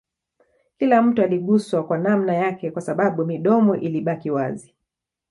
[0.79, 4.75] Kila mtu aliguswa kwa namna yake Kwa sababu midomo ilibaki wazi